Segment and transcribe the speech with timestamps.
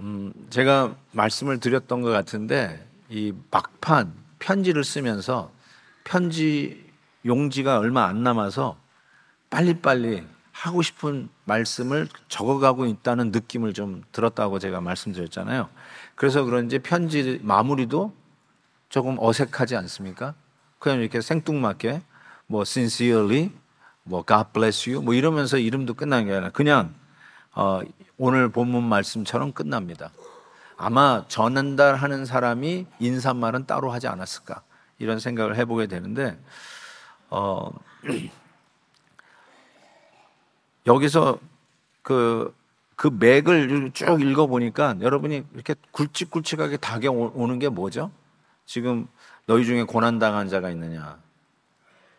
[0.00, 5.50] 음, 제가 말씀을 드렸던 것 같은데 이 막판 편지를 쓰면서
[6.04, 6.84] 편지
[7.24, 8.76] 용지가 얼마 안 남아서
[9.50, 15.68] 빨리빨리 하고 싶은 말씀을 적어가고 있다는 느낌을 좀 들었다고 제가 말씀드렸잖아요.
[16.14, 18.14] 그래서 그런지 편지 마무리도
[18.88, 20.34] 조금 어색하지 않습니까?
[20.78, 22.02] 그냥 이렇게 생뚱맞게
[22.46, 23.50] 뭐 sincerely,
[24.04, 26.94] 뭐 God bless you, 뭐 이러면서 이름도 끝나는 게 아니라 그냥
[27.56, 27.80] 어,
[28.18, 30.12] 오늘 본문 말씀처럼 끝납니다.
[30.76, 34.62] 아마 전달하는 사람이 인사말은 따로 하지 않았을까
[34.98, 36.38] 이런 생각을 해보게 되는데
[37.30, 37.70] 어,
[40.86, 41.38] 여기서
[42.02, 42.54] 그,
[42.94, 48.10] 그 맥을 쭉 읽어보니까 여러분이 이렇게 굵직굵직하게 다가오는 게 뭐죠?
[48.66, 49.08] 지금
[49.46, 51.18] 너희 중에 고난당한 자가 있느냐?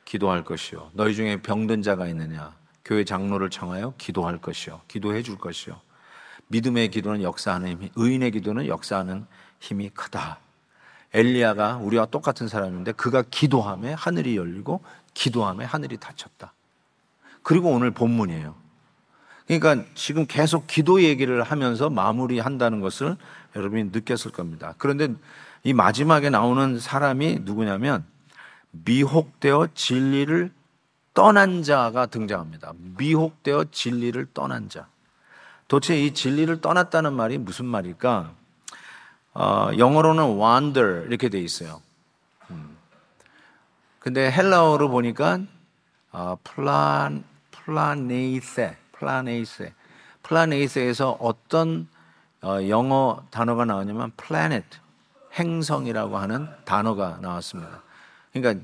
[0.04, 0.90] 기도할 것이요.
[0.94, 2.56] 너희 중에 병든 자가 있느냐?
[2.88, 4.80] 교회 장로를 청하여 기도할 것이요.
[4.88, 5.80] 기도해 줄 것이요.
[6.48, 9.26] 믿음의 기도는 역사하는 힘이, 의인의 기도는 역사하는
[9.60, 10.40] 힘이 크다.
[11.14, 14.82] 엘리야가 우리와 똑같은 사람인데 그가 기도함에 하늘이 열리고
[15.14, 16.54] 기도함에 하늘이 닫혔다.
[17.44, 18.56] 그리고 오늘 본문이에요.
[19.48, 23.18] 그러니까 지금 계속 기도 얘기를 하면서 마무리한다는 것을
[23.56, 24.76] 여러분이 느꼈을 겁니다.
[24.78, 25.14] 그런데
[25.64, 28.06] 이 마지막에 나오는 사람이 누구냐면
[28.72, 30.52] 미혹되어 진리를
[31.18, 32.74] 떠난 자가 등장합니다.
[32.96, 34.86] 미혹되어 진리를 떠난 자.
[35.68, 38.34] 도대체 이 진리를 떠났다는 말이 무슨 말일까?
[39.34, 41.82] 어, 영어로는 wander 이렇게 돼 있어요.
[42.52, 42.78] 음.
[43.98, 45.40] 근데 헬라어로 보니까
[46.12, 49.74] 어, 플란 플라네이세 플라네이세
[50.22, 51.88] 플라네이세에서 어떤
[52.44, 54.68] 어, 영어 단어가 나오냐면 planet
[55.34, 57.82] 행성이라고 하는 단어가 나왔습니다.
[58.32, 58.64] 그러니까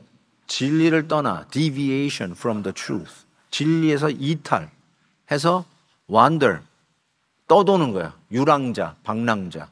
[0.53, 5.65] 진리를 떠나 deviation from the truth 진리에서 이탈해서
[6.07, 6.59] wander
[7.47, 8.15] 떠도는 거야.
[8.31, 9.67] 유랑자, 방랑자.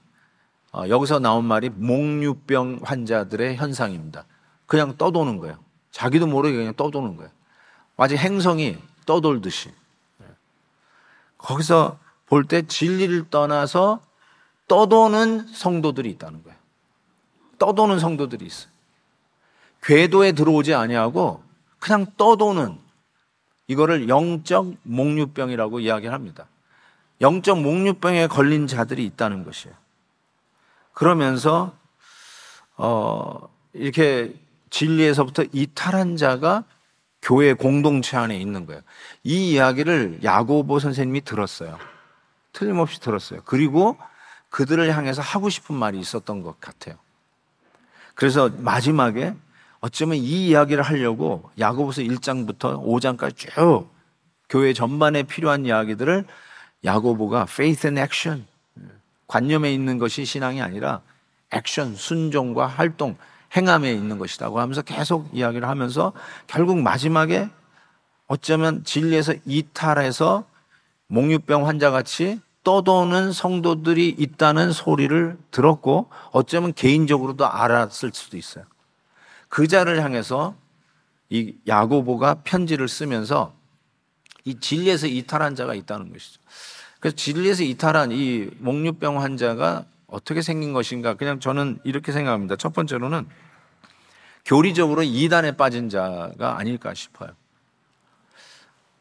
[0.74, 4.26] 어, 여기서 나온 말이 목류병 환자들의 현상입니다.
[4.66, 5.59] 그냥 떠도는 거예요.
[5.92, 7.30] 자기도 모르게 그냥 떠도는 거예요.
[7.96, 9.72] 마치 행성이 떠돌듯이.
[11.38, 14.02] 거기서 볼 때 진리를 떠나서
[14.68, 16.58] 떠도는 성도들이 있다는 거예요.
[17.59, 18.71] 떠도는 성도들이 있어요.
[19.81, 21.44] 궤도에 들어오지 아니하고
[21.80, 22.78] 그냥 떠도는
[23.68, 26.47] 이거를 영적 목류병이라고 이야기를 합니다.
[27.22, 29.75] 영적 목류병에 걸린 자들이 있다는 것이에요.
[30.94, 31.74] 그러면서
[32.75, 34.34] 어 이렇게
[34.69, 36.63] 진리에서부터 이탈한 자가
[37.22, 38.81] 교회 공동체 안에 있는 거예요.
[39.24, 41.78] 이 이야기를 야고보 선생님이 들었어요.
[42.52, 43.42] 틀림없이 들었어요.
[43.46, 43.98] 그리고
[44.50, 46.96] 그들을 향해서 하고 싶은 말이 있었던 것 같아요.
[48.16, 49.34] 그래서 마지막에
[49.81, 53.88] 어쩌면 이 이야기를 하려고 야고보서 1장부터 5장까지 쭉
[54.47, 56.25] 교회 전반에 필요한 이야기들을
[56.86, 58.46] 야고보가 faith and action
[59.28, 61.02] 관념에 있는 것이 신앙이 아니라
[61.52, 63.18] 액션 순종과 활동
[63.56, 66.13] 행함에 있는 것이라고 하면서 계속 이야기를 하면서
[66.48, 67.50] 결국 마지막에
[68.28, 70.46] 어쩌면 진리에서 이탈해서
[71.08, 78.63] 목류병 환자 같이 떠도는 성도들이 있다는 소리를 들었고 어쩌면 개인적으로도 알았을 수도 있어요.
[79.51, 80.56] 그 자를 향해서
[81.29, 83.53] 이 야고보가 편지를 쓰면서
[84.45, 86.39] 이 진리에서 이탈한 자가 있다는 것이죠.
[87.01, 91.16] 그래서 진리에서 이탈한 이 목류병 환자가 어떻게 생긴 것인가?
[91.16, 92.56] 그냥 저는 이렇게 생각합니다.
[92.56, 93.28] 첫 번째로는
[94.45, 97.31] 교리적으로 이단에 빠진 자가 아닐까 싶어요.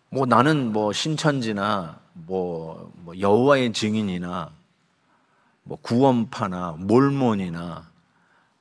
[0.08, 4.50] 뭐 나는 뭐 신천지나 뭐, 뭐 여호와의 증인이나
[5.62, 7.89] 뭐 구원파나 몰몬이나 아,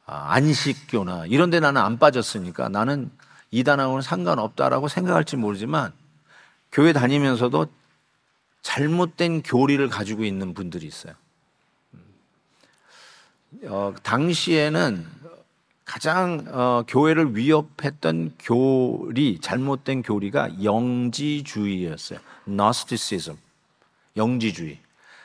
[0.09, 3.11] 안식교나 이런 데 나는 안 빠졌으니까 나는
[3.51, 5.91] 이단하고는 상관없다라고 생각할지 모르지만
[6.71, 7.67] 교회 다니면서도
[8.61, 11.13] 잘못된 교리를 가지고 있는 분들이 있어요.
[13.63, 15.05] 어, 당시에는
[15.85, 22.19] 가장 어, 교회를 위협했던 교리, 잘못된 교리가 영지주의였어요.
[22.45, 23.37] Gnosticism,
[24.15, 24.79] 영지주의.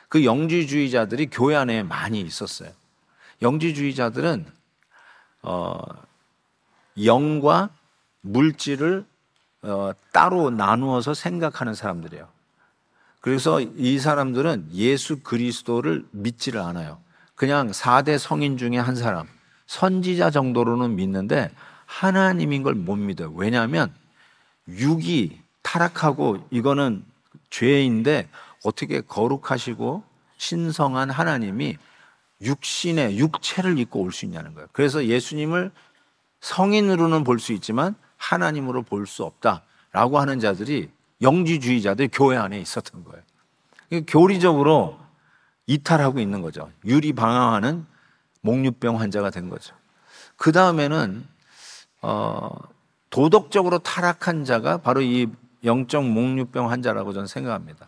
[0.09, 2.71] 그 영지주의자들이 교회 안에 많이 있었어요.
[3.41, 4.45] 영지주의자들은
[5.45, 5.77] 어,
[7.03, 7.69] 영과
[8.21, 9.05] 물질을
[9.61, 12.27] 어, 따로 나누어서 생각하는 사람들이에요.
[13.21, 16.99] 그래서 이 사람들은 예수 그리스도를 믿지를 않아요.
[17.35, 19.27] 그냥 4대 성인 중에 한 사람,
[19.67, 21.51] 선지자 정도로는 믿는데
[21.85, 23.31] 하나님인 걸 못 믿어요.
[23.35, 23.93] 왜냐하면
[24.67, 27.03] 육이 타락하고 이거는
[27.49, 28.29] 죄인데
[28.63, 30.03] 어떻게 거룩하시고
[30.37, 31.77] 신성한 하나님이
[32.41, 34.67] 육신의 육체를 입고 올 수 있냐는 거예요.
[34.73, 35.71] 그래서 예수님을
[36.41, 40.89] 성인으로는 볼 수 있지만 하나님으로 볼 수 없다라고 하는 자들이
[41.21, 44.03] 영지주의자들 교회 안에 있었던 거예요.
[44.07, 44.99] 교리적으로
[45.67, 46.71] 이탈하고 있는 거죠.
[46.85, 47.85] 유리 방황하는
[48.41, 49.73] 목류병 환자가 된 거죠.
[50.35, 51.25] 그 다음에는
[52.01, 52.49] 어,
[53.09, 55.27] 도덕적으로 타락한 자가 바로 이
[55.63, 57.87] 영적 목류병 환자라고 저는 생각합니다.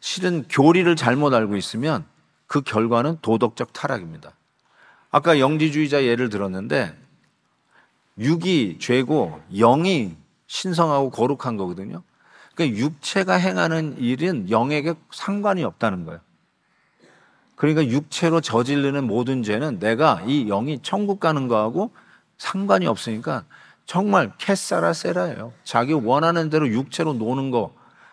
[0.00, 2.04] 실은 교리를 잘못 알고 있으면
[2.50, 4.32] 그 결과는 도덕적 타락입니다.
[5.12, 6.98] 아까 영지주의자 예를 들었는데
[8.18, 10.16] 육이 죄고 영이
[10.48, 12.02] 신성하고 거룩한 거거든요.
[12.56, 16.18] 그러니까 육체가 행하는 일은 영에게 상관이 없다는 거예요.
[17.54, 21.92] 그러니까 육체로 저지르는 모든 죄는 내가 이 영이 천국 가는 거하고
[22.36, 23.44] 상관이 없으니까
[23.86, 25.52] 정말 캐사라 세라예요.
[25.62, 27.72] 자기 원하는 대로 육체로 노는 거.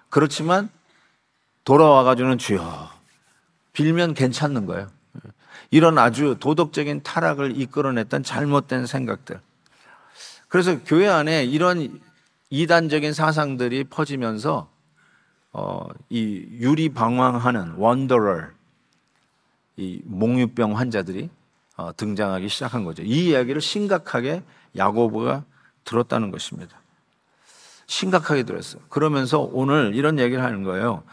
[0.09, 0.69] 그렇지만
[1.63, 2.96] 돌아와가지고는 주여
[3.77, 4.89] 빌면 괜찮는 거예요.
[5.69, 9.39] 이런 아주 도덕적인 타락을 이끌어냈던 잘못된 생각들.
[10.47, 12.01] 그래서 교회 안에 이런
[12.49, 14.67] 이단적인 사상들이 퍼지면서
[15.51, 18.51] 어, 이 유리 방황하는 원더럴,
[19.75, 21.29] 이 몽유병 환자들이
[21.75, 23.03] 어, 등장하기 시작한 거죠.
[23.03, 24.41] 이 이야기를 심각하게
[24.75, 25.43] 야고보가
[25.83, 26.79] 들었다는 것입니다.
[27.85, 28.81] 심각하게 들었어요.
[28.89, 31.03] 그러면서 오늘 이런 얘기를 하는 거예요.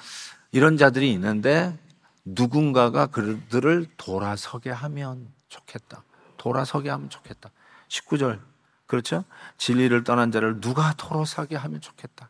[0.50, 1.78] 이런 자들이 있는데
[2.24, 6.02] 누군가가 그들을 돌아서게 하면 좋겠다.
[6.36, 7.50] 돌아서게 하면 좋겠다.
[7.88, 8.40] 19절.
[8.86, 9.24] 그렇죠?
[9.56, 12.28] 진리를 떠난 자를 누가 돌아서게 하면 좋겠다.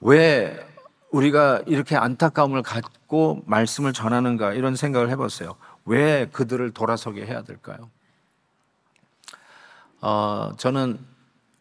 [0.00, 0.66] 왜
[1.10, 5.56] 우리가 이렇게 안타까움을 갖고 말씀을 전하는가 이런 생각을 해봤어요.
[5.84, 7.90] 왜 그들을 돌아서게 해야 될까요?
[10.00, 10.98] 어, 저는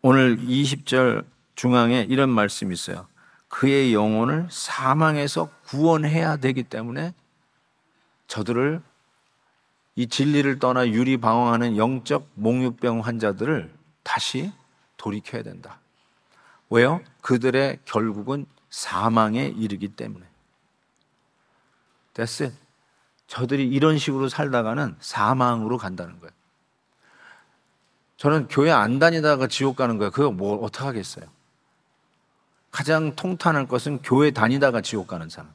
[0.02, 1.26] 오늘 20절
[1.56, 3.08] 중앙에 이런 말씀이 있어요.
[3.50, 7.14] 그의 영혼을 사망에서 구원해야 되기 때문에
[8.28, 8.82] 저들을
[9.96, 13.74] 이 진리를 떠나 유리방황하는 영적 몽유병 환자들을
[14.04, 14.52] 다시
[14.98, 15.80] 돌이켜야 된다.
[16.70, 17.02] 왜요?
[17.22, 20.26] 그들의 결국은 사망에 이르기 때문에.
[22.14, 22.52] 됐어요.
[23.28, 26.32] 저들이 이런 식으로 살다가는 사망으로 간다는 거예요.
[28.18, 30.12] 저는 교회 안 다니다가 지옥 가는 거예요.
[30.12, 31.26] 그거 뭐 어떻게 하겠어요?
[32.72, 35.52] 가장 통탄할 것은 교회 다니다가 지옥 가는 사람.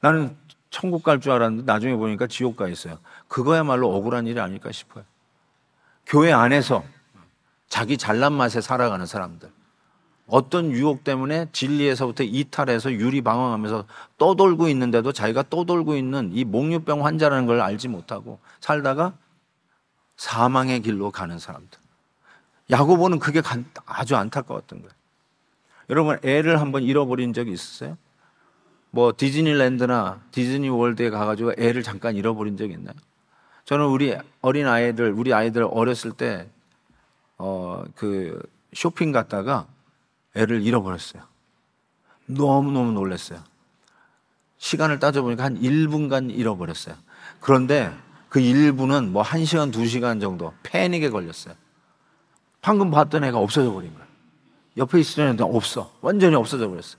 [0.00, 0.36] 나는
[0.70, 2.98] 천국 갈 줄 알았는데 나중에 보니까 지옥 가 있어요.
[3.26, 5.04] 그거야말로 억울한 일이 아닐까 싶어요.
[6.06, 6.84] 교회 안에서
[7.68, 9.50] 자기 잘난 맛에 살아가는 사람들.
[10.26, 13.86] 어떤 유혹 때문에 진리에서부터 이탈해서 유리 방황하면서
[14.18, 19.14] 떠돌고 있는데도 자기가 떠돌고 있는 이 목류병 환자라는 걸 알지 못하고 살다가
[20.16, 21.78] 사망의 길로 가는 사람들.
[22.70, 23.42] 야고보는 그게
[23.86, 24.92] 아주 안타까웠던 거예요.
[25.90, 27.96] 여러분 애를 한번 잃어버린 적이 있었어요?
[28.90, 32.94] 뭐 디즈니랜드나 디즈니 월드에 가가지고 애를 잠깐 잃어버린 적이 있나요?
[33.64, 36.48] 저는 우리 어린 아이들, 우리 아이들 어렸을 때,
[37.36, 38.40] 어, 그
[38.72, 39.66] 쇼핑 갔다가
[40.34, 41.22] 애를 잃어버렸어요.
[42.26, 43.40] 너무너무 놀랐어요.
[44.56, 46.96] 시간을 따져보니까 한 1분간 잃어버렸어요.
[47.40, 47.92] 그런데
[48.28, 51.54] 그 1분은 뭐 1시간, 2시간 정도 패닉에 걸렸어요.
[52.68, 54.04] 방금 봤던 애가 없어져 버린 거야.
[54.76, 55.90] 옆에 있으던 애도 없어.
[56.02, 56.98] 완전히 없어져 버렸어.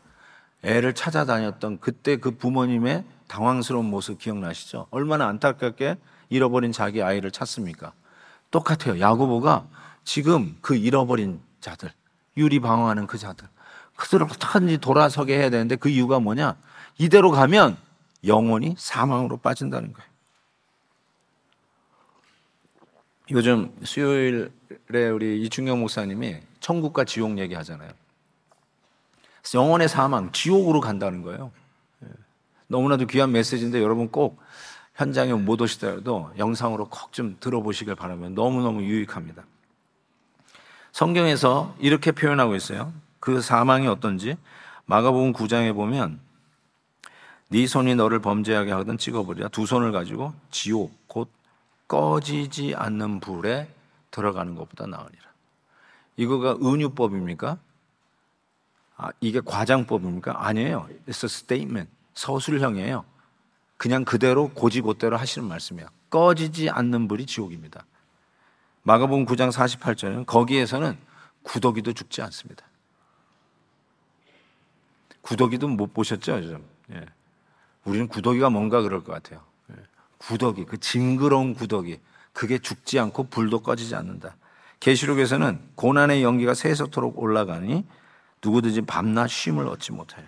[0.64, 4.88] 애를 찾아다녔던 그때 그 부모님의 당황스러운 모습 기억나시죠?
[4.90, 5.98] 얼마나 안타깝게
[6.30, 7.94] 잃어버린 자기 아이를 찾습니까?
[8.50, 9.00] 똑같아요.
[9.00, 9.68] 야고보가
[10.04, 11.92] 지금 그 잃어버린 자들,
[12.36, 13.48] 유리 방황하는 그 자들,
[13.96, 16.56] 그들을 어떻게든지 돌아서게 해야 되는데 그 이유가 뭐냐?
[16.98, 17.78] 이대로 가면
[18.26, 20.09] 영원히 사망으로 빠진다는 거예요.
[23.32, 24.50] 요즘 수요일에
[25.14, 27.92] 우리 이충경 목사님이 천국과 지옥 얘기하잖아요.
[29.54, 31.52] 영원의 사망, 지옥으로 간다는 거예요.
[32.04, 32.08] 예.
[32.68, 34.40] 너무나도 귀한 메시지인데 여러분 꼭
[34.96, 39.44] 현장에 못 오시더라도 영상으로 꼭 좀 들어보시길 바라면 너무너무 유익합니다.
[40.92, 42.94] 성경에서 이렇게 표현하고 있어요.
[43.20, 44.38] 그 사망이 어떤지
[44.86, 46.20] 마가복음 9장에 보면
[47.50, 51.30] 네 손이 너를 범죄하게 하거든 찍어버리라 두 손을 가지고 지옥 곧
[51.90, 53.68] 꺼지지 않는 불에
[54.12, 55.24] 들어가는 것보다 나으리라.
[56.16, 57.58] 이거가 은유법입니까?
[58.96, 60.46] 아, 이게 과장법입니까?
[60.46, 60.88] 아니에요.
[61.08, 61.90] It's a statement.
[62.14, 63.06] 서술형이에요.
[63.78, 65.88] 그냥 그대로 고지고대로 하시는 말씀이에요.
[66.10, 67.86] 꺼지지 않는 불이 지옥입니다.
[68.84, 70.98] 마가복음 9장 48절은 거기에서는
[71.44, 72.66] 구더기도 죽지 않습니다.
[75.22, 76.34] 구더기도 못 보셨죠?
[76.38, 76.66] 요즘?
[76.92, 77.06] 예.
[77.86, 79.49] 우리는 구더기가 뭔가 그럴 것 같아요.
[80.20, 82.00] 구더기, 그 징그러운 구더기,
[82.34, 84.36] 그게 죽지 않고 불도 꺼지지 않는다.
[84.80, 87.86] 계시록에서는 고난의 연기가 새서토록 올라가니
[88.44, 90.26] 누구든지 밤낮 쉼을 얻지 못해요.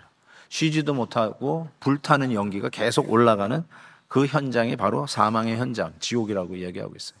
[0.48, 3.64] 쉬지도 못하고 불타는 연기가 계속 올라가는
[4.08, 7.18] 그 현장이 바로 사망의 현장, 지옥이라고 이야기하고 있어요.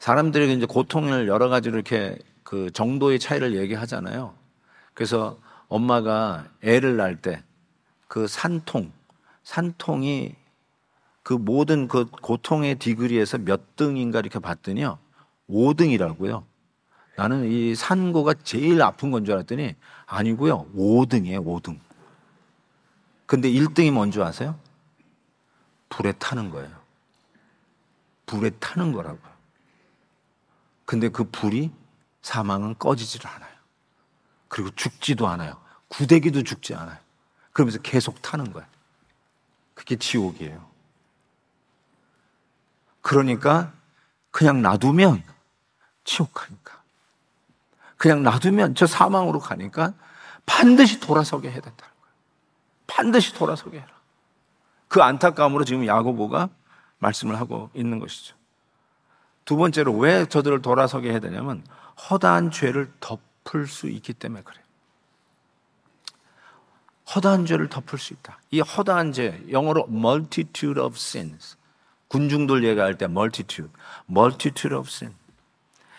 [0.00, 4.34] 사람들이 이제 고통을 여러 가지로 이렇게 그 정도의 차이를 얘기하잖아요.
[4.94, 7.42] 그래서 엄마가 애를 낳을 때
[8.08, 8.90] 그 산통,
[9.44, 10.34] 산통이
[11.28, 14.98] 그 모든 그 고통의 디그리에서 몇 등인가 이렇게 봤더니요.
[15.50, 16.42] 5등이라고요.
[17.18, 19.74] 나는 이 산고가 제일 아픈 건 줄 알았더니
[20.06, 20.72] 아니고요.
[20.74, 21.78] 5등이에요, 5등.
[23.26, 24.58] 근데 1등이 뭔지 아세요?
[25.90, 26.74] 불에 타는 거예요.
[28.24, 29.32] 불에 타는 거라고요.
[30.86, 31.70] 근데 그 불이
[32.22, 33.52] 사망은 꺼지지를 않아요.
[34.48, 35.58] 그리고 죽지도 않아요.
[35.88, 36.96] 구데기도 죽지 않아요.
[37.52, 38.66] 그러면서 계속 타는 거예요.
[39.74, 40.67] 그게 지옥이에요.
[43.00, 43.72] 그러니까
[44.30, 45.22] 그냥 놔두면
[46.04, 46.82] 지옥 가니까.
[47.96, 49.94] 그냥 놔두면 저 사망으로 가니까
[50.46, 52.14] 반드시 돌아서게 해야 된다는 거예요.
[52.86, 53.88] 반드시 돌아서게 해라.
[54.88, 56.48] 그 안타까움으로 지금 야고보가
[56.98, 58.34] 말씀을 하고 있는 것이죠.
[59.44, 61.64] 두 번째로 왜 저들을 돌아서게 해야 되냐면
[62.10, 64.62] 허다한 죄를 덮을 수 있기 때문에 그래요.
[67.14, 68.38] 허다한 죄를 덮을 수 있다.
[68.50, 71.56] 이 허다한 죄, 영어로 multitude of sins.
[72.08, 73.70] 군중들 얘기할 때 multitude,
[74.08, 75.14] multitude of sin.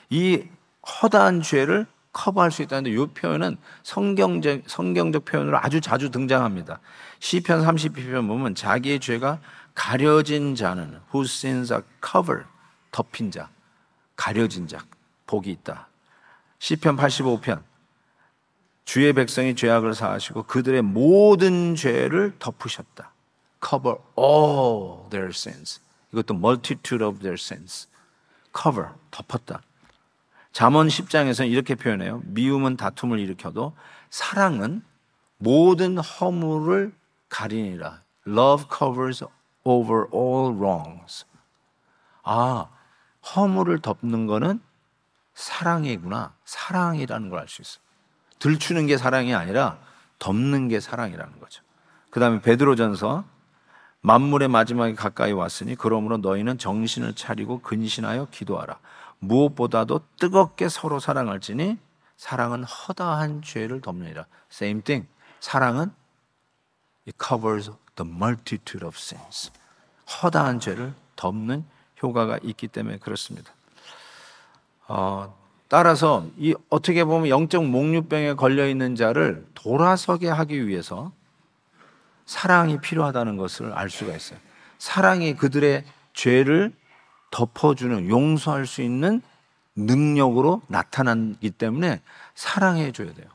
[0.10, 0.44] 이
[0.86, 6.80] 허다한 죄를 커버할 수 있다는데 이 표현은 성경적, 성경적 표현으로 아주 자주 등장합니다.
[7.20, 9.40] 시편 32편 보면 자기의 죄가
[9.76, 12.50] 가려진 자는 whose sins are covered,
[12.92, 13.50] 덮인 자,
[14.16, 14.80] 가려진 자,
[15.28, 15.88] 복이 있다.
[16.58, 17.62] 시편 85편
[18.84, 23.12] 주의 백성이 죄악을 사하시고 그들의 모든 죄를 덮으셨다.
[23.64, 25.80] cover all their sins.
[26.12, 27.88] 이것도 multitude of their sins.
[28.56, 29.62] cover, 덮었다.
[30.52, 32.22] 잠언 10장에서는 이렇게 표현해요.
[32.26, 33.76] 미움은 다툼을 일으켜도
[34.10, 34.82] 사랑은
[35.38, 36.94] 모든 허물을
[37.30, 38.02] 가리니라.
[38.28, 39.24] Love covers
[39.64, 41.26] over all wrongs.
[42.24, 42.68] 아,
[43.36, 44.60] 허물을 덮는 거는
[45.36, 46.34] 사랑이구나.
[46.46, 47.84] 사랑이라는 걸 알 수 있어요.
[48.40, 49.78] 들추는 게 사랑이 아니라
[50.18, 51.62] 덮는 게 사랑이라는 거죠.
[52.10, 53.24] 그 다음에 베드로전서
[54.02, 58.80] 만물의 마지막에 가까이 왔으니 그러므로 너희는 정신을 차리고 근신하여 기도하라.
[59.20, 61.78] 무엇보다도 뜨겁게 서로 사랑할지니
[62.16, 64.26] 사랑은 허다한 죄를 덮느니라.
[64.52, 65.08] Same thing.
[65.40, 65.92] 사랑은
[67.08, 69.52] it covers the multitude of sins.
[70.22, 71.66] 허다한 죄를 덮는
[72.02, 73.52] 효과가 있기 때문에 그렇습니다.
[74.88, 75.36] 어,
[75.68, 81.12] 따라서 이 어떻게 보면 영적 목류병에 걸려 있는 자를 돌아서게 하기 위해서
[82.30, 84.38] 사랑이 필요하다는 것을 알 수가 있어요.
[84.78, 85.84] 사랑이 그들의
[86.14, 86.72] 죄를
[87.32, 89.24] 덮어주는, 용서할 수 있는
[89.76, 92.04] 능력으로 나타나기 때문에
[92.36, 93.26] 사랑해 줘야 돼요.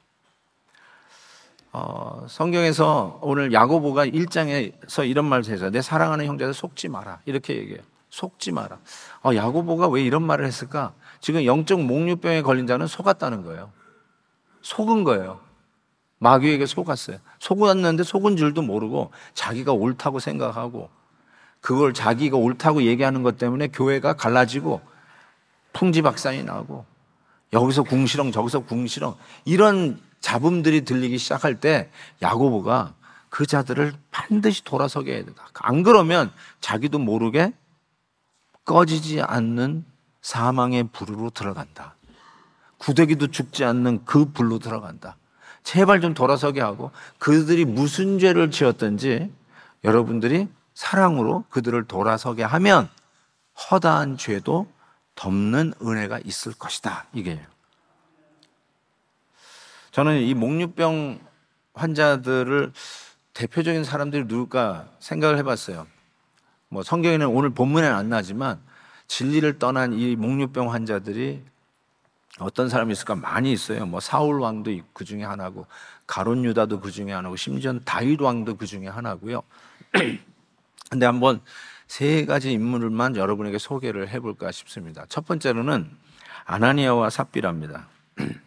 [1.72, 7.18] 어, 성경에서 오늘 야고보가 1장에서 이런 말을 해서 내 사랑하는 형제들 속지 마라.
[7.24, 7.82] 이렇게 얘기해요.
[8.10, 8.78] 속지 마라.
[9.24, 10.94] 어, 야고보가 왜 이런 말을 했을까?
[11.18, 13.72] 지금 영적 목류병에 걸린 자는 속았다는 거예요.
[14.62, 15.40] 속은 거예요.
[16.18, 17.18] 마귀에게 속았어요.
[17.38, 20.90] 속았는데 속은 줄도 모르고 자기가 옳다고 생각하고
[21.60, 24.80] 그걸 자기가 옳다고 얘기하는 것 때문에 교회가 갈라지고
[25.72, 26.84] 풍지박산이 나고
[27.52, 31.90] 여기서 궁시렁 저기서 궁시렁 이런 잡음들이 들리기 시작할 때
[32.22, 32.94] 야고보가
[33.28, 35.48] 그 자들을 반드시 돌아서게 해야 된다.
[35.54, 37.52] 안 그러면 자기도 모르게
[38.64, 39.84] 꺼지지 않는
[40.22, 41.96] 사망의 불으로 들어간다.
[42.78, 45.16] 구데기도 죽지 않는 그 불로 들어간다.
[45.64, 49.32] 제발 좀 돌아서게 하고 그들이 무슨 죄를 지었든지
[49.82, 52.88] 여러분들이 사랑으로 그들을 돌아서게 하면
[53.70, 54.70] 허다한 죄도
[55.14, 57.06] 덮는 은혜가 있을 것이다.
[57.12, 57.40] 이게
[59.90, 61.20] 저는 이 목류병
[61.74, 62.72] 환자들을
[63.32, 65.86] 대표적인 사람들이 누굴까 생각을 해봤어요.
[66.68, 68.60] 뭐 성경에는 오늘 본문에는 안 나지만
[69.06, 71.42] 진리를 떠난 이 목류병 환자들이
[72.40, 73.86] 어떤 사람이 있을까 많이 있어요.
[73.86, 75.66] 뭐 사울 왕도 그 중에 하나고
[76.06, 79.42] 가론 유다도 그 중에 하나고 심지어 다윗 왕도 그 중에 하나고요.
[80.90, 81.40] 근데 한번
[81.86, 85.06] 세 가지 인물만 여러분에게 소개를 해볼까 싶습니다.
[85.08, 85.90] 첫 번째로는
[86.44, 87.88] 아나니아와 삽비라입니다.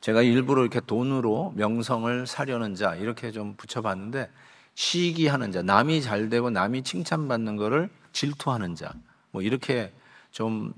[0.00, 4.30] 제가 일부러 이렇게 돈으로 명성을 사려는 자 이렇게 좀 붙여봤는데
[4.74, 8.92] 시기하는 자, 남이 잘 되고 남이 칭찬받는 것을 질투하는 자,
[9.30, 9.92] 뭐 이렇게
[10.30, 10.74] 좀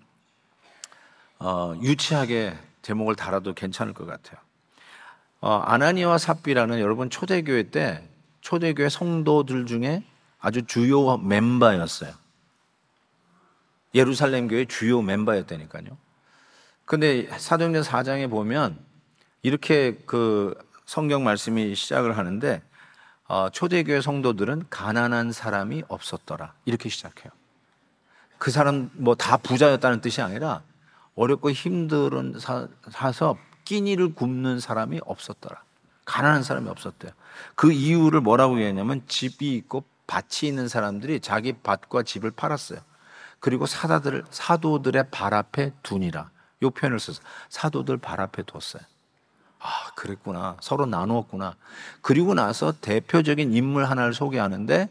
[1.38, 4.38] 어, 유치하게 제목을 달아도 괜찮을 것 같아요.
[5.40, 8.08] 어, 아나니와 삽비라는 여러분 초대교회 때
[8.40, 10.04] 초대교회 성도들 중에
[10.40, 12.12] 아주 주요 멤버였어요.
[13.94, 15.86] 예루살렘 교회 주요 멤버였다니까요.
[16.84, 18.78] 근데 사도행전 4장에 보면
[19.42, 22.62] 이렇게 그 성경 말씀이 시작을 하는데
[23.28, 26.54] 어, 초대교회 성도들은 가난한 사람이 없었더라.
[26.64, 27.32] 이렇게 시작해요.
[28.38, 30.62] 그 사람 뭐 다 부자였다는 뜻이 아니라
[31.16, 32.68] 어렵고 힘들은 사,
[33.12, 35.62] 서 끼니를 굶는 사람이 없었더라.
[36.04, 37.10] 가난한 사람이 없었대요.
[37.56, 42.78] 그 이유를 뭐라고 얘기했냐면 집이 있고 밭이 있는 사람들이 자기 밭과 집을 팔았어요.
[43.40, 46.30] 그리고 사다들 사도들의 발 앞에 두니라.
[46.62, 48.82] 요 표현을 써서 사도들 발 앞에 뒀어요.
[49.58, 50.56] 아, 그랬구나.
[50.60, 51.56] 서로 나누었구나.
[52.02, 54.88] 그리고 나서 대표적인 인물 하나를 소개하는데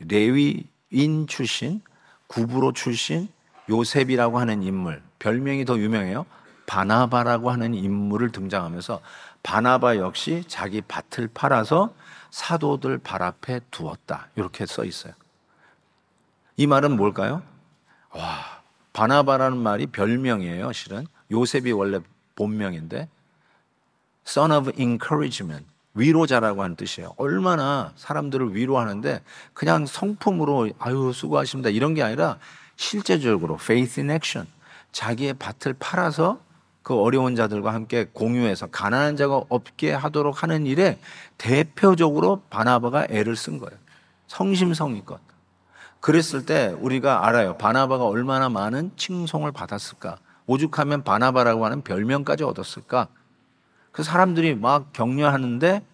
[0.00, 1.80] 레위인 출신,
[2.26, 3.28] 구브로 출신
[3.68, 6.26] 요셉이라고 하는 인물, 별명이 더 유명해요.
[6.66, 9.00] 바나바라고 하는 인물을 등장하면서
[9.42, 11.94] 바나바 역시 자기 밭을 팔아서
[12.30, 14.28] 사도들 발 앞에 두었다.
[14.36, 15.12] 이렇게 써 있어요.
[16.56, 17.42] 이 말은 뭘까요?
[18.12, 18.62] 와,
[18.92, 21.06] 바나바라는 말이 별명이에요, 실은.
[21.30, 22.00] 요셉이 원래
[22.34, 23.08] 본명인데,
[24.26, 25.66] son of encouragement.
[25.94, 27.14] 위로자라고 하는 뜻이에요.
[27.16, 29.22] 얼마나 사람들을 위로하는데
[29.54, 32.38] 그냥 성품으로 아유 수고하십니다 이런 게 아니라
[32.76, 34.46] 실제적으로 faith in action
[34.92, 36.40] 자기의 밭을 팔아서
[36.82, 40.98] 그 어려운 자들과 함께 공유해서 가난한 자가 없게 하도록 하는 일에
[41.38, 43.78] 대표적으로 바나바가 애를 쓴 거예요.
[44.26, 45.20] 성심성의껏.
[46.00, 47.58] 그랬을 때 우리가 알아요.
[47.58, 50.18] 바나바가 얼마나 많은 칭송을 받았을까.
[50.46, 53.08] 오죽하면 바나바라고 하는 별명까지 얻었을까.
[53.92, 55.84] 그 사람들이 막 격려하는데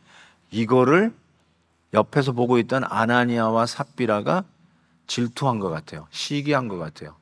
[0.51, 1.13] 이거를
[1.93, 4.45] 옆에서 보고 있던 아나니아와 삽비라가
[5.07, 6.07] 질투한 것 같아요.
[6.11, 7.17] 시기한 것 같아요.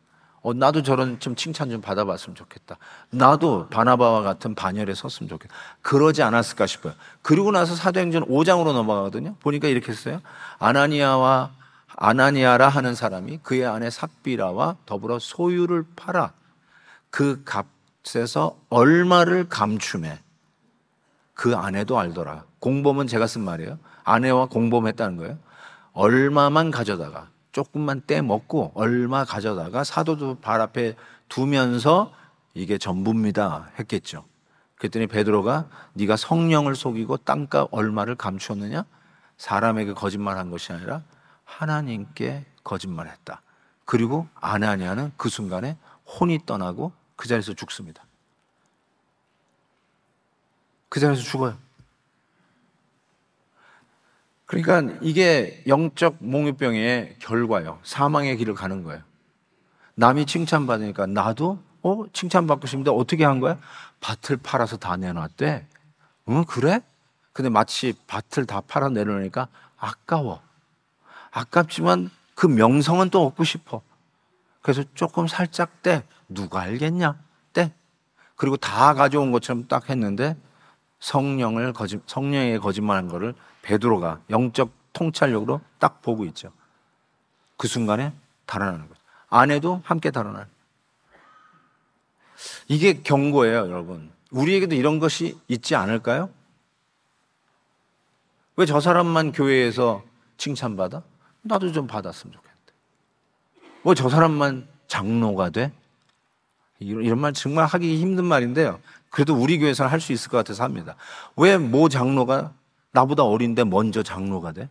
[0.44, 2.76] 어, 나도 저런 좀 칭찬 좀 받아봤으면 좋겠다.
[3.08, 5.54] 나도 바나바와 같은 반열에 섰으면 좋겠다.
[5.80, 6.92] 그러지 않았을까 싶어요.
[7.22, 9.36] 그리고 나서 사도행전 5장으로 넘어가거든요.
[9.40, 10.20] 보니까 이렇게 했어요.
[10.58, 11.50] 아나니아와
[11.96, 16.32] 아나니아라 하는 사람이 그의 아내 삽비라와 더불어 소유를 팔아
[17.08, 20.18] 그 값에서 얼마를 감춤해
[21.32, 22.44] 그 아내도 알더라.
[22.58, 23.78] 공범은 제가 쓴 말이에요.
[24.04, 25.38] 아내와 공범했다는 거예요.
[25.94, 30.96] 얼마만 가져다가 조금만 떼 먹고 얼마 가져다가 사도도 발 앞에
[31.28, 32.12] 두면서
[32.52, 34.24] 이게 전부입니다 했겠죠.
[34.74, 38.84] 그랬더니 베드로가 네가 성령을 속이고 땅값 얼마를 감추었느냐?
[39.38, 41.04] 사람에게 거짓말한 것이 아니라
[41.44, 43.40] 하나님께 거짓말했다.
[43.84, 48.04] 그리고 아나니아는 그 순간에 혼이 떠나고 그 자리에서 죽습니다.
[50.88, 51.56] 그 자리에서 죽어요.
[54.62, 57.78] 그러니까 이게 영적 몽유병의 결과예요.
[57.82, 59.02] 사망의 길을 가는 거예요.
[59.96, 63.58] 남이 칭찬받으니까 나도 어 칭찬받고 싶은데 어떻게 한 거야?
[64.00, 65.66] 밭을 팔아서 다 내놨대.
[66.28, 66.80] 응 그래?
[67.32, 70.40] 근데 마치 밭을 다 팔아 내놓으니까 아까워.
[71.30, 73.82] 아깝지만 그 명성은 또 얻고 싶어.
[74.62, 76.04] 그래서 조금 살짝 떼.
[76.28, 77.18] 누가 알겠냐?
[77.52, 77.72] 떼.
[78.36, 80.36] 그리고 다 가져온 것처럼 딱 했는데
[81.00, 86.52] 성령을 거짓, 성령에게 거짓말한 거를 베드로가 영적 통찰력으로 딱 보고 있죠.
[87.56, 88.12] 그 순간에
[88.46, 89.00] 달아나는 거죠.
[89.28, 90.46] 아내도 함께 달아나는.
[92.68, 94.12] 이게 경고예요, 여러분.
[94.30, 96.30] 우리에게도 이런 것이 있지 않을까요?
[98.56, 100.04] 왜 저 사람만 교회에서
[100.36, 101.02] 칭찬받아?
[101.42, 102.72] 나도 좀 받았으면 좋겠는데.
[103.84, 105.72] 왜 저 사람만 장로가 돼?
[106.78, 108.80] 이런, 이런 말 정말 하기 힘든 말인데요.
[109.10, 110.96] 그래도 우리 교회에서는 할 수 있을 것 같아서 합니다.
[111.36, 112.52] 왜 모 장로가
[112.94, 114.70] 나보다 어린데 먼저 장로가 돼?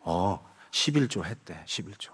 [0.00, 2.10] 어, 11조 했대, 11조.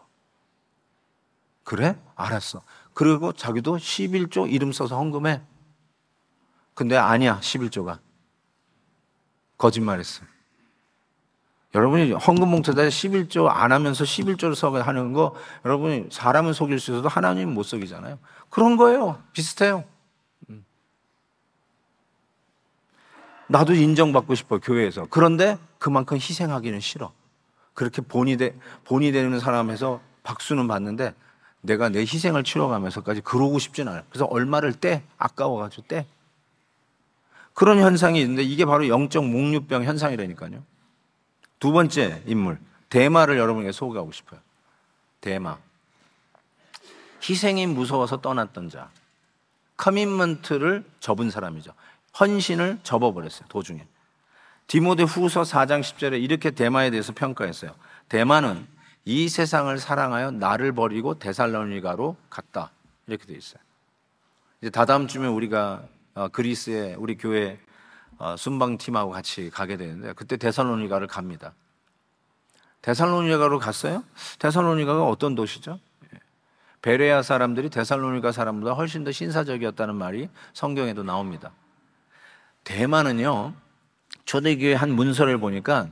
[1.64, 1.98] 그래?
[2.14, 2.62] 알았어.
[2.92, 5.40] 그리고 자기도 11조 이름 써서 헌금해.
[6.74, 8.00] 근데 아니야, 11조가.
[9.57, 10.24] 거짓말했어.
[11.74, 17.09] 여러분이 헌금 봉투에다 11조 안 하면서 11조를 써 하는 거 여러분이 사람은 속일 수 있어도
[17.09, 18.18] 하나님은 못 속이잖아요.
[18.50, 19.22] 그런 거예요.
[19.33, 19.85] 비슷해요.
[23.53, 25.07] 나도 인정받고 싶어 교회에서.
[25.11, 27.12] 그런데 그만큼 희생하기는 싫어.
[27.75, 31.15] 그렇게 본이 되, 본이 되는 사람에서 박수는 받는데
[31.61, 34.03] 내가 내 희생을 치러가면서까지 그러고 싶진 않아요.
[34.09, 36.07] 그래서 얼마를 떼 아까워가지고 떼.
[37.53, 40.65] 그런 현상이 있는데 이게 바로 영적 목류병 현상이라니까요.
[41.61, 44.41] 두 번째 인물, 대마를 여러분에게 소개하고 싶어요.
[45.21, 45.59] 대마.
[47.29, 48.88] 희생이 무서워서 떠났던 자.
[49.77, 51.73] 커밋먼트를 접은 사람이죠.
[52.18, 53.87] 헌신을 접어버렸어요, 도중에.
[54.66, 57.75] 디모데 후서 4장 10절에 이렇게 대마에 대해서 평가했어요.
[58.09, 58.66] 대마는
[59.05, 62.70] 이 세상을 사랑하여 나를 버리고 데살로니가로 갔다.
[63.07, 63.61] 이렇게 되어 있어요.
[64.61, 65.83] 이제 다다음 주면 우리가
[66.14, 67.59] 어, 그리스에 우리 교회
[68.18, 71.55] 어, 순방팀하고 같이 가게 되는데 그때 데살로니가를 갑니다.
[72.83, 74.05] 데살로니가로 갔어요?
[74.38, 75.81] 데살로니가가 어떤 도시죠?
[76.12, 76.18] 예.
[76.83, 81.53] 베레아 사람들이 데살로니가 사람보다 훨씬 더 신사적이었다는 말이 성경에도 나옵니다.
[82.64, 83.55] 대만은요,
[84.25, 85.88] 초대교회 한 문서를 보니까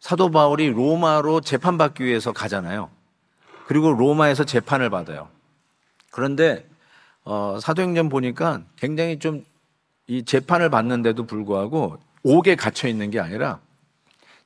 [0.00, 2.90] 사도 바울이 로마로 재판받기 위해서 가잖아요.
[3.66, 5.28] 그리고 로마에서 재판을 받아요.
[6.10, 6.68] 그런데
[7.24, 9.44] 어, 사도행전 보니까 굉장히 좀
[10.08, 13.60] 이 재판을 받는데도 불구하고 옥에 갇혀 있는 게 아니라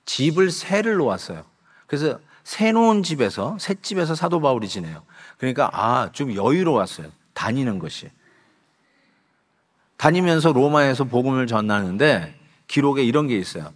[0.04, 1.44] 집을 새를 놓았어요.
[1.86, 5.04] 그래서 새 놓은 집에서 새 집에서 사도 바울이 지내요.
[5.38, 7.08] 그러니까 아 좀 여유로웠어요.
[7.32, 8.10] 다니는 것이
[10.02, 12.34] 다니면서 로마에서 복음을 전하는데
[12.66, 13.72] 기록에 이런 게 있어요.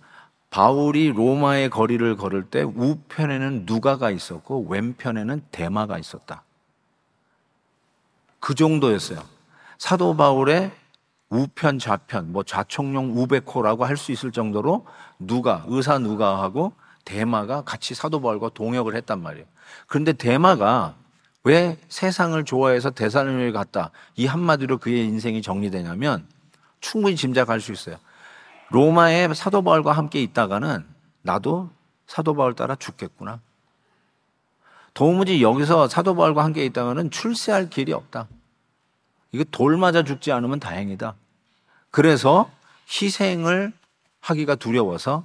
[0.50, 6.42] 바울이 로마의 거리를 걸을 때 우편에는 누가가 있었고 왼편에는 대마가 있었다.
[8.40, 9.22] 그 정도였어요.
[9.78, 10.72] 사도 바울의
[11.28, 14.84] 우편 좌편 뭐 좌총용 우베코라고 할 수 있을 정도로
[15.20, 16.72] 누가 의사 누가하고
[17.04, 19.46] 대마가 같이 사도 바울과 동역을 했단 말이에요.
[19.86, 20.96] 그런데 대마가
[21.46, 26.26] 왜 세상을 좋아해서 대사로니를 갔다 이 한마디로 그의 인생이 정리되냐면
[26.80, 27.98] 충분히 짐작할 수 있어요.
[28.70, 30.84] 로마에 사도 바울과 함께 있다가는
[31.22, 31.70] 나도
[32.08, 33.38] 사도 바울 따라 죽겠구나.
[34.92, 38.26] 도무지 여기서 사도 바울과 함께 있다가는 출세할 길이 없다.
[39.30, 41.14] 이거 돌 맞아 죽지 않으면 다행이다.
[41.92, 42.50] 그래서
[42.90, 43.72] 희생을
[44.18, 45.24] 하기가 두려워서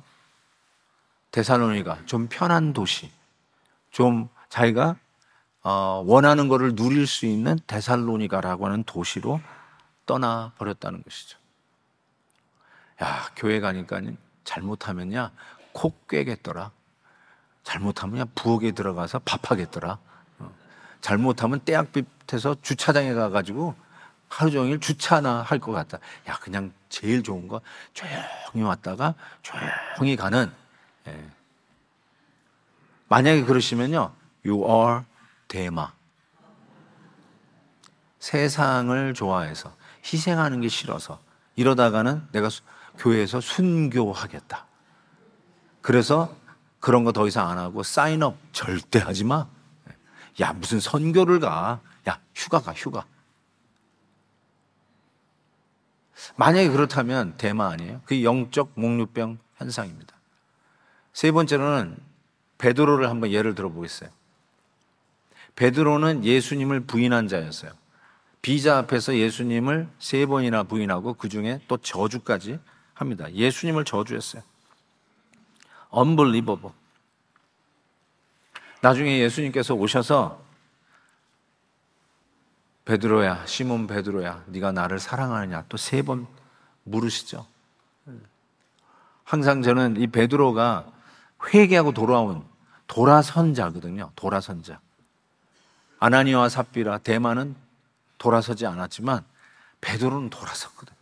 [1.32, 3.10] 데살로니가 좀 편한 도시,
[3.90, 4.98] 좀 자기가
[5.64, 9.40] 어, 원하는 것을 누릴 수 있는 데살로니가라고 하는 도시로
[10.06, 11.38] 떠나 버렸다는 것이죠.
[13.04, 14.02] 야, 교회 가니까
[14.44, 15.32] 잘못하면야
[15.74, 16.72] 코 꿰겠더라.
[17.64, 20.00] 잘못하면 부엌에 들어가서 밥하겠더라.
[20.40, 20.52] 어.
[21.00, 23.76] 잘못하면 떼약빛에서 주차장에 가가지고
[24.30, 26.00] 하루 종일 주차나 할 것 같다.
[26.28, 27.62] 야, 그냥 제일 좋은 거
[27.94, 30.52] 조용히 왔다가 조용히 가는.
[31.08, 31.30] 예.
[33.10, 34.14] 만약에 그러시면요,
[34.46, 35.04] you are
[35.52, 35.92] 대마.
[38.20, 41.22] 세상을 좋아해서 희생하는 게 싫어서
[41.58, 42.48] 이러다가는 내가
[42.98, 44.66] 교회에서 순교하겠다.
[45.82, 46.34] 그래서
[46.80, 49.50] 그런 거 더 이상 안 하고 사인업 절대 하지 마.
[50.40, 51.82] 야, 무슨 선교를 가.
[52.08, 53.06] 야, 휴가 가, 휴가.
[56.38, 58.02] 만약에 그렇다면 대마 아니에요?
[58.06, 60.16] 그 영적 목류병 현상입니다.
[61.12, 61.98] 세 번째로는
[62.58, 64.10] 베드로를 한번 예를 들어 보겠어요.
[65.56, 67.72] 베드로는 예수님을 부인한 자였어요.
[68.42, 72.60] 비자 앞에서 예수님을 세 번이나 부인하고 그 중에 또 저주까지
[72.94, 73.32] 합니다.
[73.32, 74.42] 예수님을 저주했어요.
[75.96, 76.74] unbelievable.
[78.82, 80.42] 나중에 예수님께서 오셔서
[82.86, 86.26] 베드로야, 시몬 베드로야, 네가 나를 사랑하느냐 또 세 번
[86.84, 87.46] 물으시죠.
[89.24, 90.92] 항상 저는 이 베드로가
[91.54, 92.44] 회개하고 돌아온
[92.88, 94.12] 돌아선 자거든요.
[94.16, 94.80] 돌아선 자.
[96.02, 97.56] 아나니와 삽비라 대만은
[98.18, 99.24] 돌아서지 않았지만
[99.82, 100.98] 베드로는 돌아섰거든요.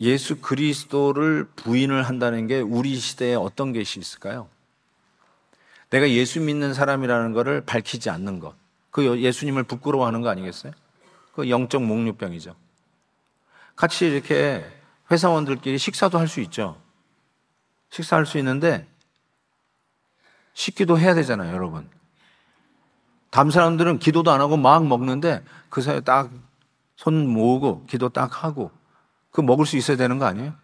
[0.00, 4.48] 예수 그리스도를 부인을 한다는 게 우리 시대에 어떤 것이 있을까요?
[5.90, 8.54] 내가 예수 믿는 사람이라는 것을 밝히지 않는 것.
[8.90, 10.72] 그 예수님을 부끄러워하는 거 아니겠어요?
[11.34, 12.56] 그 영적 목류병이죠.
[13.76, 14.66] 같이 이렇게
[15.10, 16.80] 회사원들끼리 식사도 할 수 있죠.
[17.90, 18.88] 식사할 수 있는데
[20.56, 21.88] 식기도 해야 되잖아요, 여러분.
[23.30, 26.30] 다른 사람들은 기도도 안 하고 막 먹는데 그 사이에 딱
[26.96, 28.70] 손 모으고 기도 딱 하고
[29.30, 30.54] 그 먹을 수 있어야 되는 거 아니에요?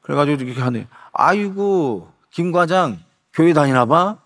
[0.00, 0.88] 그래가지고 이렇게 하네.
[1.12, 4.18] 아이고, 김 과장, 교회 다니나 봐?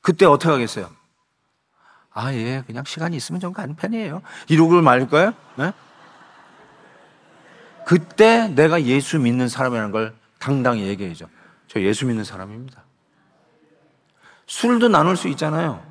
[0.00, 0.90] 그때 어떻게 하겠어요?
[2.12, 4.22] 아, 예, 그냥 시간이 있으면 좀 가는 편이에요.
[4.48, 5.34] 이러고 말까요?
[5.56, 5.72] 네?
[7.86, 11.28] 그때 내가 예수 믿는 사람이라는 걸 당당히 얘기해야죠.
[11.68, 12.82] 저 예수 믿는 사람입니다.
[14.48, 15.86] 술도 나눌 수 있잖아요.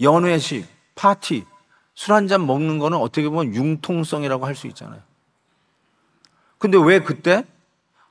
[0.00, 1.44] 연회식, 파티,
[1.94, 5.00] 술 한 잔 먹는 거는 어떻게 보면 융통성이라고 할 수 있잖아요.
[6.58, 7.44] 근데 왜 그때?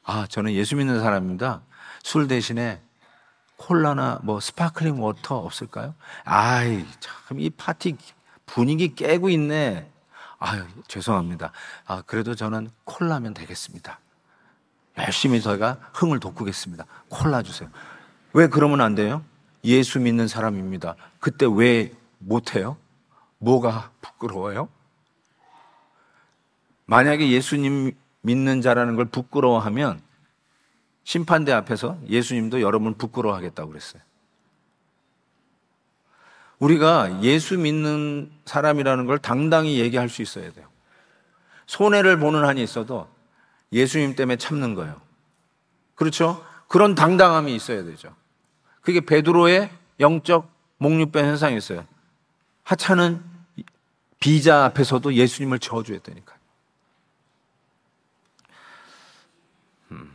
[0.03, 1.61] 아, 저는 예수 믿는 사람입니다.
[2.03, 2.81] 술 대신에
[3.57, 5.95] 콜라나 뭐 sparkling water 없을까요?
[6.25, 7.97] 아이, 참, 이 파티
[8.45, 9.89] 분위기 깨고 있네.
[10.39, 11.51] 아유, 죄송합니다.
[11.85, 13.99] 아, 그래도 저는 콜라면 되겠습니다.
[14.97, 16.85] 열심히 저희가 흥을 돋구겠습니다.
[17.09, 17.69] 콜라 주세요.
[18.33, 19.23] 왜 그러면 안 돼요?
[19.63, 20.95] 예수 믿는 사람입니다.
[21.19, 22.77] 그때 왜 못해요?
[23.37, 24.69] 뭐가 부끄러워요?
[26.85, 27.91] 만약에 예수님
[28.21, 30.01] 믿는 자라는 걸 부끄러워하면
[31.03, 34.01] 심판대 앞에서 예수님도 여러분 부끄러워하겠다고 그랬어요.
[36.59, 40.67] 우리가 예수 믿는 사람이라는 걸 당당히 얘기할 수 있어야 돼요.
[41.65, 43.07] 손해를 보는 한이 있어도
[43.71, 45.01] 예수님 때문에 참는 거예요.
[45.95, 46.45] 그렇죠?
[46.67, 48.15] 그런 당당함이 있어야 되죠.
[48.83, 51.87] 그게 베드로의 영적 목류변 현상이었어요.
[52.63, 53.23] 하찮은
[54.19, 56.37] 비자 앞에서도 예수님을 저주했다니까요.
[59.91, 60.11] 음.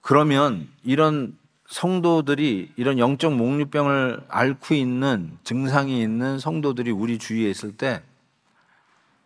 [0.00, 1.36] 그러면 이런
[1.68, 8.02] 성도들이 이런 영적 목류병을 앓고 있는 증상이 있는 성도들이 우리 주위에 있을 때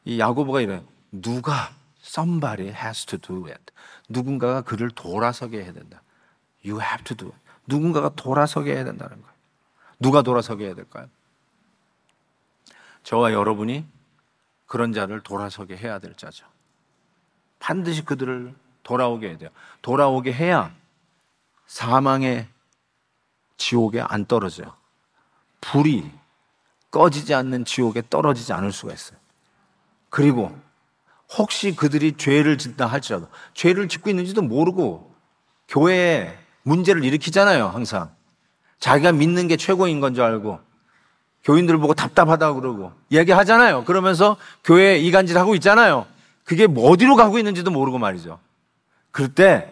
[0.05, 1.75] 이 야고보가 이래 누가
[2.05, 3.73] somebody has to do it.
[4.09, 6.03] 누군가가 그를 돌아서게 해야 된다.
[6.65, 7.39] You have to do it.
[7.67, 9.35] 누군가가 돌아서게 해야 된다는 거예요.
[9.99, 11.09] 누가 돌아서게 해야 될까요?
[13.05, 13.87] 저와 여러분이
[14.67, 16.47] 그런 자를 돌아서게 해야 될 자죠.
[17.59, 19.51] 반드시 그들을 돌아오게 해야 돼요.
[19.83, 20.75] 돌아오게 해야
[21.67, 22.49] 사망의
[23.57, 24.75] 지옥에 안 떨어져요.
[25.61, 26.11] 불이
[26.91, 29.19] 꺼지지 않는 지옥에 떨어지지 않을 수가 있어요.
[30.11, 30.57] 그리고
[31.37, 35.15] 혹시 그들이 죄를 짓다 할지라도 죄를 짓고 있는지도 모르고
[35.69, 38.11] 교회에 문제를 일으키잖아요, 항상.
[38.79, 40.61] 자기가 믿는 게 최고인 건 줄 알고
[41.45, 43.85] 교인들 보고 답답하다 그러고 얘기하잖아요.
[43.85, 46.07] 그러면서 교회에 이간질 하고 있잖아요.
[46.45, 48.39] 그게 뭐 어디로 가고 있는지도 모르고 말이죠.
[49.11, 49.71] 그럴 때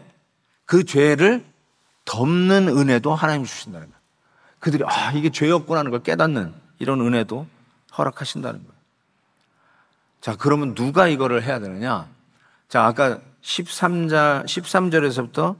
[0.64, 1.44] 그 죄를
[2.06, 4.00] 덮는 은혜도 하나님 주신다는 거예요.
[4.58, 7.46] 그들이 아 이게 죄였구나 하는 걸 깨닫는 이런 은혜도
[7.98, 8.81] 허락하신다는 거예요.
[10.22, 12.08] 자 그러면 누가 이거를 해야 되느냐?
[12.68, 15.56] 자 아까 13절 13절에서부터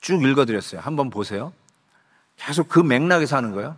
[0.00, 0.80] 쭉 읽어드렸어요.
[0.80, 1.52] 한번 보세요.
[2.36, 3.76] 계속 그 맥락에서 하는 거예요.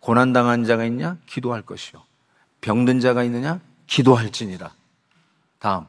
[0.00, 1.16] 고난당한 자가 있냐?
[1.26, 2.02] 기도할 것이요.
[2.60, 3.60] 병든 자가 있느냐?
[3.86, 4.72] 기도할지니라.
[5.60, 5.86] 다음.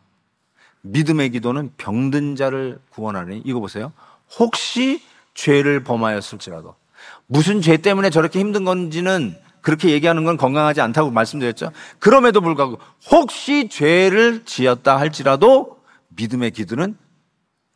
[0.82, 3.92] 믿음의 기도는 병든 자를 구원하니 이거 보세요.
[4.38, 6.76] 혹시 죄를 범하였을지라도
[7.26, 9.36] 무슨 죄 때문에 저렇게 힘든 건지는
[9.68, 11.74] 그렇게 얘기하는 건 건강하지 않다고 말씀드렸죠.
[12.00, 12.80] 그럼에도 불구하고
[13.12, 16.98] 혹시 죄를 지었다 할지라도 믿음의 기도는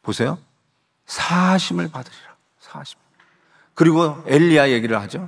[0.02, 0.40] 보세요.
[1.06, 2.38] 사심을 받으리라.
[2.60, 2.98] 사심.
[3.74, 5.28] 그리고 엘리야 얘기를 하죠.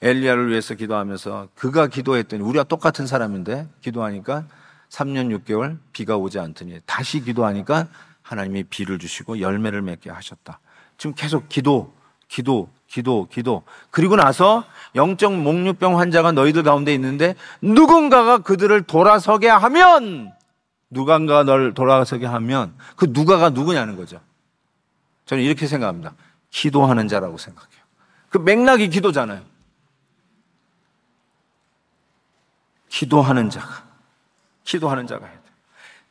[0.00, 4.46] 엘리야를 위해서 기도하면서 그가 기도했더니 우리가 똑같은 사람인데 기도하니까
[4.88, 7.88] 3년 6개월 비가 오지 않더니 다시 기도하니까
[8.22, 10.60] 하나님이 비를 주시고 열매를 맺게 하셨다.
[10.96, 11.94] 지금 계속 기도,
[12.28, 13.64] 기도, 기도, 기도.
[13.90, 14.62] 그리고 나서
[14.94, 20.32] 영적 목류병 환자가 너희들 가운데 있는데 누군가가 그들을 돌아서게 하면
[20.90, 24.20] 누군가가 널 돌아서게 하면 그 누가가 누구냐는 거죠.
[25.26, 26.14] 저는 이렇게 생각합니다.
[26.50, 27.82] 기도하는 자라고 생각해요.
[28.28, 29.42] 그 맥락이 기도잖아요.
[32.88, 33.86] 기도하는 자가,
[34.62, 35.52] 기도하는 자가 해야 돼요.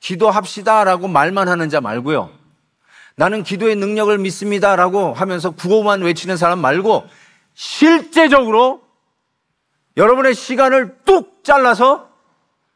[0.01, 2.42] 기도합시다라고 말만 하는 자 말고요.
[3.15, 7.05] 나는 기도의 능력을 믿습니다 라고 하면서 구호만 외치는 사람 말고
[7.53, 8.81] 실제적으로
[9.97, 12.09] 여러분의 시간을 뚝 잘라서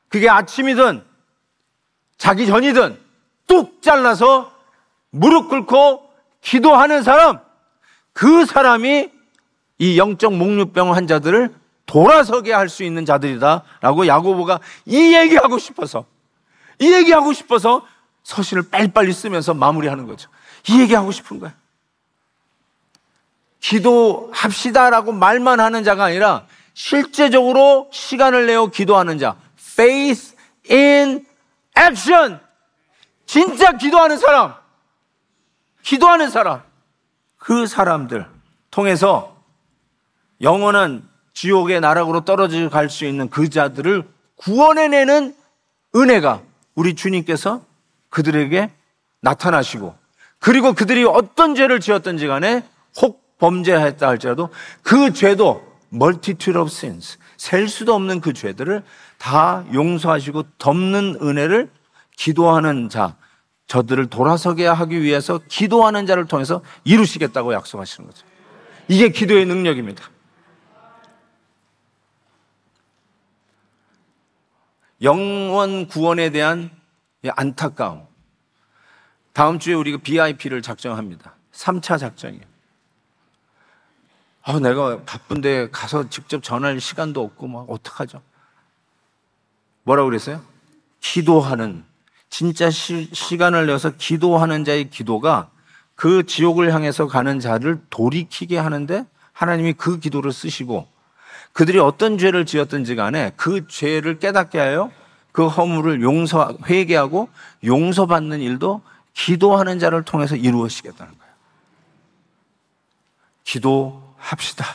[0.09, 1.03] 그게 아침이든
[2.17, 2.99] 자기 전이든
[3.47, 4.51] 뚝 잘라서
[5.09, 6.07] 무릎 꿇고
[6.41, 7.39] 기도하는 사람,
[8.13, 9.09] 그 사람이
[9.79, 11.53] 이 영적 목류병 환자들을
[11.85, 16.05] 돌아서게 할 수 있는 자들이다라고 야고보가 이 얘기하고 싶어서
[16.79, 17.85] 이 얘기하고 싶어서
[18.27, 20.29] 서신을 빨리빨리 쓰면서 마무리하는 거죠.
[20.67, 21.53] 이 얘기하고 싶은 거야.
[23.61, 29.37] 기도합시다라고 말만 하는 자가 아니라 실제적으로 시간을 내어 기도하는 자.
[29.57, 30.35] faith
[30.69, 31.25] in
[31.79, 32.41] action.
[33.25, 34.55] 진짜 기도하는 사람.
[35.81, 36.63] 기도하는 사람.
[37.37, 38.27] 그 사람들
[38.71, 39.37] 통해서
[40.41, 45.33] 영원한 지옥의 나락으로 떨어져 갈 수 있는 그 자들을 구원해내는
[45.95, 46.41] 은혜가
[46.75, 47.66] 우리 주님께서
[48.17, 48.71] 그들에게
[49.21, 49.95] 나타나시고
[50.39, 52.63] 그리고 그들이 어떤 죄를 지었든지 간에
[52.99, 54.49] 혹 범죄했다 할지라도
[54.81, 58.83] 그 죄도 multitude of sins 셀 수도 없는 그 죄들을
[59.19, 61.69] 다 용서하시고 덮는 은혜를
[62.15, 63.15] 기도하는 자
[63.67, 68.25] 저들을 돌아서게 하기 위해서 기도하는 자를 통해서 이루시겠다고 약속하시는 거죠.
[68.87, 70.09] 이게 기도의 능력입니다.
[75.03, 76.71] 영원 구원에 대한
[77.29, 78.06] 안타까움.
[79.37, 81.35] 다음 주에 우리가 BIP를 작정합니다.
[81.53, 82.41] 3차 작정이에요.
[84.41, 88.23] 아, 내가 바쁜데 가서 직접 전할 시간도 없고, 막, 어떡하죠?
[89.83, 90.41] 뭐라고 그랬어요?
[91.01, 91.83] 기도하는,
[92.31, 95.51] 진짜 시, 시간을 내서 기도하는 자의 기도가
[95.93, 100.87] 그 지옥을 향해서 가는 자를 돌이키게 하는데 하나님이 그 기도를 쓰시고
[101.53, 104.91] 그들이 어떤 죄를 지었든지 간에 그 죄를 깨닫게 하여
[105.31, 107.29] 그 허물을 용서, 회개하고
[107.63, 108.81] 용서받는 일도
[109.17, 111.33] 기도하는 자를 통해서 이루어지겠다는 거예요.
[113.43, 114.65] 기도합시다.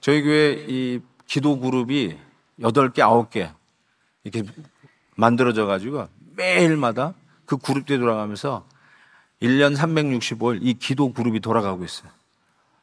[0.00, 2.18] 저희 교회 이 기도 그룹이
[2.60, 3.54] 8개, 9개
[4.24, 4.50] 이렇게
[5.14, 7.14] 만들어져 가지고 매일마다
[7.46, 8.66] 그 그룹들이 돌아가면서
[9.40, 12.10] 1년 365일 이 기도 그룹이 돌아가고 있어요.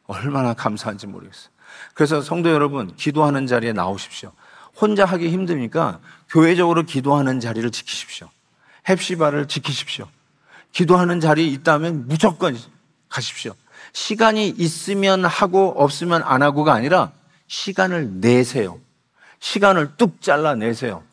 [0.07, 1.51] 얼마나 감사한지 모르겠어요.
[1.93, 4.31] 그래서 성도 여러분, 기도하는 자리에 나오십시오.
[4.79, 8.29] 혼자 하기 힘드니까 교회적으로 기도하는 자리를 지키십시오.
[8.83, 10.07] 헵시바를 지키십시오.
[10.71, 12.57] 기도하는 자리에 있다면 무조건
[13.09, 13.53] 가십시오.
[13.93, 17.11] 시간이 있으면 하고 없으면 안 하고가 아니라
[17.47, 18.79] 시간을 내세요.
[19.39, 21.03] 시간을 뚝 잘라 내세요.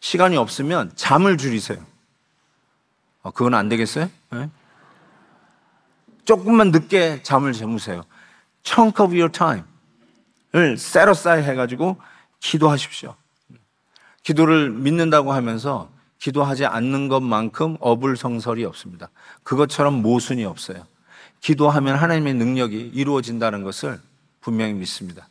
[0.00, 1.84] 시간이 없으면 잠을 줄이세요.
[3.22, 4.10] 어, 그건 안 되겠어요?
[4.30, 4.50] 네?
[6.24, 8.04] 조금만 늦게 잠을 주무세요.
[8.64, 12.00] chunk of your time을 set aside 해가지고
[12.40, 13.14] 기도하십시오.
[14.22, 15.90] 기도를 믿는다고 하면서
[16.22, 19.10] 기도하지 않는 것만큼 어불성설이 없습니다.
[19.42, 20.86] 그것처럼 모순이 없어요.
[21.40, 24.00] 기도하면 하나님의 능력이 이루어진다는 것을
[24.40, 25.26] 분명히 믿습니다.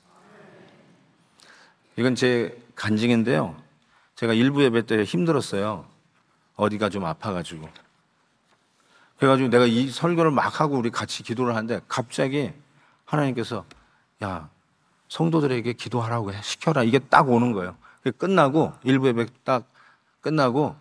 [1.95, 3.55] 이건 제 간증인데요.
[4.15, 5.85] 제가 일부 예배 때 힘들었어요.
[6.57, 7.69] 어디가 좀 아파가지고.
[9.17, 12.51] 그래가지고 내가 이 설교를 막 하고 우리 같이 기도를 하는데 갑자기
[13.05, 13.63] 하나님께서
[14.25, 14.49] 야,
[15.07, 16.41] 성도들에게 기도하라고 해.
[16.41, 16.83] 시켜라.
[16.83, 17.77] 이게 딱 오는 거예요.
[18.17, 19.63] 끝나고 일부 예배 딱
[20.19, 20.80] 끝나고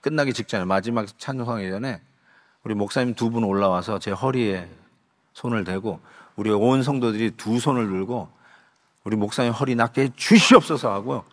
[0.00, 2.00] 끝나기 직전에 마지막 찬송하기 전에
[2.64, 4.68] 우리 목사님 두 분 올라와서 제 허리에
[5.34, 6.00] 손을 대고
[6.36, 8.28] 우리 온 성도들이 두 손을 들고
[9.04, 11.24] 우리 목사님 허리 낫게 주시옵소서 하고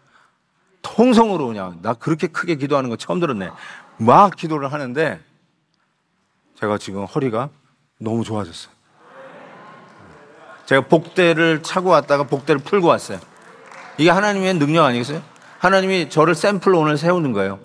[0.82, 3.50] 통성으로 그냥 나 그렇게 크게 기도하는 거 처음 들었네.
[3.98, 5.20] 막 기도를 하는데
[6.60, 7.50] 제가 지금 허리가
[8.00, 8.74] 너무 좋아졌어요.
[10.66, 13.20] 제가 복대를 차고 왔다가 복대를 풀고 왔어요.
[13.98, 15.22] 이게 하나님의 능력 아니겠어요?
[15.60, 17.60] 하나님이 저를 샘플로 오늘 세우는 거예요.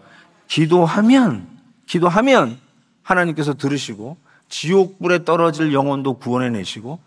[0.47, 1.49] 기도하면,
[1.87, 2.59] 기도하면
[3.03, 4.17] 하나님께서 들으시고
[4.49, 7.01] 지옥불에 떨어질 영혼도 구원해 내시고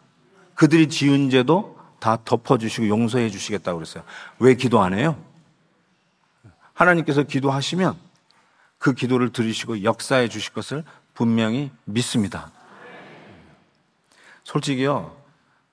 [0.54, 4.04] 그들이 지은 죄도 다 덮어 주시고 용서해 주시겠다고 그랬어요.
[4.40, 5.18] 왜 기도 안 해요?
[6.74, 7.96] 하나님께서 기도하시면
[8.78, 12.52] 그 기도를 들으시고 역사해 주실 것을 분명히 믿습니다.
[14.44, 15.16] 솔직히요,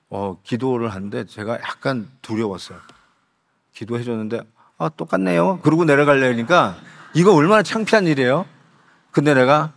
[0.08, 2.78] 어, 기도를 하는데 제가 약간 두려웠어요.
[3.74, 4.40] 기도해 줬는데,
[4.78, 5.60] 아, 똑같네요.
[5.60, 6.76] 그러고 내려가려니까
[7.14, 8.46] 이거 얼마나 창피한 일이에요?
[9.10, 9.72] 근데 내가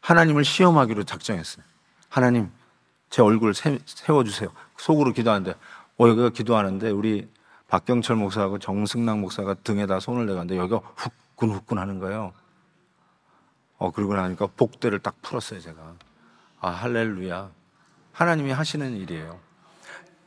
[0.00, 1.64] 하나님을 시험하기로 작정했어요.
[2.08, 2.50] 하나님,
[3.10, 4.50] 제 얼굴 세, 세워주세요.
[4.76, 5.52] 속으로 기도하는데,
[5.98, 7.28] 어, 여기가 기도하는데, 우리
[7.66, 12.32] 박경철 목사하고 정승락 목사가 등에다 손을 내가는데, 여기가 후끈후끈 하는 거예요.
[13.78, 15.94] 어, 그러고 나니까 복대를 딱 풀었어요, 제가.
[16.60, 17.50] 아, 할렐루야.
[18.12, 19.38] 하나님이 하시는 일이에요.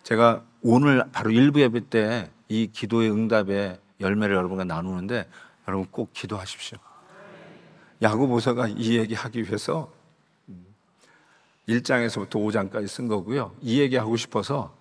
[0.03, 5.29] 제가 오늘 바로 일부 예배 때 이 기도의 응답의 열매를 여러분과 나누는데,
[5.71, 6.77] 여러분 꼭 기도하십시오.
[8.01, 9.91] 야고보서가 이 얘기 하기 위해서
[11.69, 13.55] 1장에서부터 5장까지 쓴 거고요.
[13.61, 14.75] 이 얘기 하고 싶어서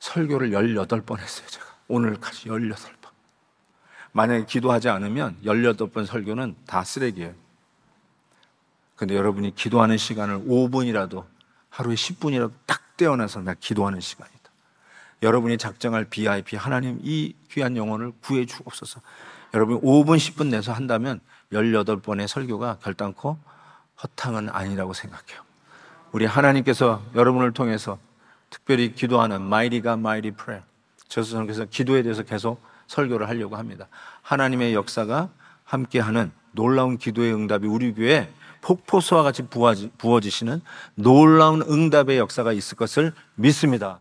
[0.00, 1.66] 설교를 18번 했어요, 제가.
[1.86, 3.10] 오늘까지 18번.
[4.10, 7.34] 만약에 기도하지 않으면 18번 설교는 다 쓰레기예요.
[8.96, 11.24] 근데 여러분이 기도하는 시간을 5분이라도
[11.68, 14.36] 하루에 10분이라도 딱 떼어내서 나 기도하는 시간이다.
[15.22, 19.00] 여러분이 작정할 BIP 하나님 이 귀한 영혼을 구해 주옵소서.
[19.56, 21.18] 여러분 5분 10분 내서 한다면
[21.50, 23.38] 18번의 설교가 결단코
[24.02, 25.40] 허탕은 아니라고 생각해요.
[26.12, 27.98] 우리 하나님께서 여러분을 통해서
[28.50, 30.62] 특별히 기도하는 마이리가 마이리 프레
[31.08, 33.88] 저서는 기도에 대해서 계속 설교를 하려고 합니다.
[34.20, 35.30] 하나님의 역사가
[35.64, 38.28] 함께하는 놀라운 기도의 응답이 우리 교회에
[38.60, 39.42] 폭포수와 같이
[39.96, 40.60] 부어지시는
[40.96, 43.94] 놀라운 응답의 역사가 있을 것을 믿습니다.